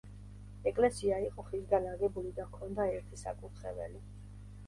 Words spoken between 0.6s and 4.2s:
ეკლესია იყო ხისგან აგებული და ჰქონდა ერთი საკურთხეველი.